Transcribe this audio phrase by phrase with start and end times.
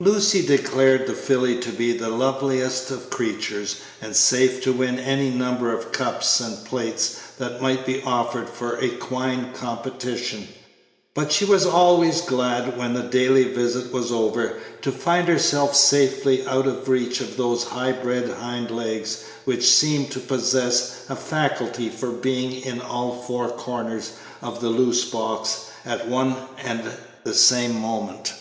[0.00, 5.30] Lucy declared the filly to be the loveliest of creatures, and safe to win any
[5.30, 10.46] number of cups and plates that might be offered for equine competition;
[11.14, 16.46] but she was always glad, when the daily visit was over, to find herself safely
[16.46, 21.88] out of reach of those high bred hind legs, which seemed to possess a faculty
[21.88, 24.10] for being in all four corners
[24.42, 26.82] of the loose box at one and
[27.24, 28.34] the same moment.